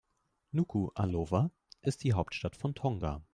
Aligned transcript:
Nukuʻalofa 0.59 1.51
ist 1.83 2.03
die 2.03 2.13
Hauptstadt 2.13 2.55
von 2.55 2.73
Tonga. 2.73 3.21